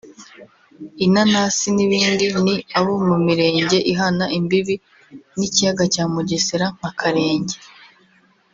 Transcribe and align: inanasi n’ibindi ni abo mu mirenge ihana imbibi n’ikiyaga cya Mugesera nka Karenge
inanasi 1.05 1.67
n’ibindi 1.75 2.25
ni 2.43 2.55
abo 2.77 2.93
mu 3.07 3.15
mirenge 3.25 3.77
ihana 3.91 4.25
imbibi 4.37 4.75
n’ikiyaga 5.37 5.83
cya 5.93 6.03
Mugesera 6.13 6.67
nka 6.75 6.91
Karenge 6.99 7.55